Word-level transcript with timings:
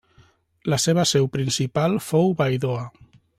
La 0.73 0.79
seva 0.85 1.03
seu 1.09 1.29
principal 1.35 1.99
fou 2.07 2.33
Baidoa. 2.41 2.83